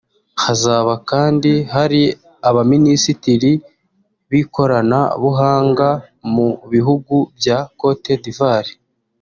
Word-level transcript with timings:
Hazaba 0.43 0.93
kandi 1.09 1.51
hari 1.73 2.01
abaminisitiri 2.49 3.51
b’ikoranabuhanga 4.29 5.89
mu 6.33 6.49
bihugu 6.71 7.15
bya 7.37 7.57
Cote 7.79 8.13
d’Ivoire 8.23 8.71